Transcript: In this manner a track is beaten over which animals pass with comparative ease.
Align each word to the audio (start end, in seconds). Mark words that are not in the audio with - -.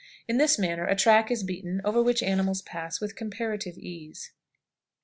In 0.27 0.37
this 0.39 0.57
manner 0.57 0.87
a 0.87 0.95
track 0.95 1.29
is 1.29 1.43
beaten 1.43 1.79
over 1.85 2.01
which 2.01 2.23
animals 2.23 2.63
pass 2.63 2.99
with 2.99 3.15
comparative 3.15 3.77
ease. 3.77 4.31